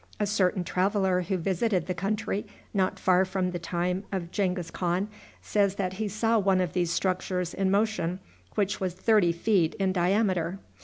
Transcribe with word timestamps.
A 0.19 0.25
certain 0.25 0.63
traveler 0.63 1.21
who 1.21 1.37
visited 1.37 1.85
the 1.85 1.93
country 1.93 2.47
not 2.73 2.97
far 2.97 3.23
from 3.23 3.51
the 3.51 3.59
time 3.59 4.03
of 4.11 4.31
Genghis 4.31 4.71
Khan 4.71 5.09
says 5.43 5.75
that 5.75 5.93
he 6.01 6.07
saw 6.07 6.39
one 6.39 6.59
of 6.59 6.73
these 6.73 6.89
structures 6.91 7.53
in 7.53 7.69
motion 7.69 8.19
which 8.55 8.79
was 8.81 8.95
thirty 8.95 9.31
feet 9.31 9.75
in 9.75 9.91
diameter. 9.93 10.57